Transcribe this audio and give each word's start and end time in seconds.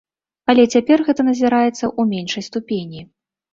Але 0.53 0.63
цяпер 0.75 1.03
гэта 1.09 1.21
назіраецца 1.29 1.71
ў 1.73 2.01
меншай 2.17 2.49
ступені. 2.51 3.07